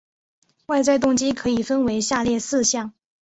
[0.65, 2.91] 外在动机可以分成下列四项